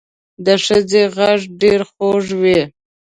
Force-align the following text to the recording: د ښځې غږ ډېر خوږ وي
د 0.45 0.47
ښځې 0.63 1.03
غږ 1.17 1.39
ډېر 1.61 1.79
خوږ 1.89 2.25
وي 2.41 2.59